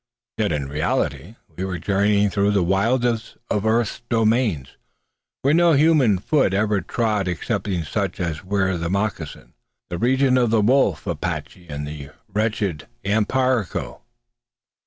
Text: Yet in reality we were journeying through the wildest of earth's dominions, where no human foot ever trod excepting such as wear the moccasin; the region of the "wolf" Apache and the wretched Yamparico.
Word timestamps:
Yet 0.39 0.51
in 0.51 0.67
reality 0.67 1.35
we 1.55 1.63
were 1.63 1.77
journeying 1.77 2.31
through 2.31 2.49
the 2.53 2.63
wildest 2.63 3.37
of 3.51 3.67
earth's 3.67 4.01
dominions, 4.09 4.69
where 5.43 5.53
no 5.53 5.73
human 5.73 6.17
foot 6.17 6.55
ever 6.55 6.81
trod 6.81 7.27
excepting 7.27 7.83
such 7.83 8.19
as 8.19 8.43
wear 8.43 8.79
the 8.79 8.89
moccasin; 8.89 9.53
the 9.91 9.99
region 9.99 10.39
of 10.39 10.49
the 10.49 10.61
"wolf" 10.61 11.05
Apache 11.05 11.67
and 11.69 11.87
the 11.87 12.09
wretched 12.27 12.87
Yamparico. 13.05 14.01